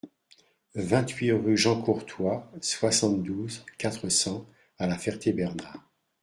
vingt-huit 0.73 1.31
rue 1.31 1.55
Jean 1.55 1.79
Courtois, 1.79 2.51
soixante-douze, 2.59 3.63
quatre 3.77 4.09
cents 4.09 4.47
à 4.79 4.87
La 4.87 4.97
Ferté-Bernard 4.97 5.77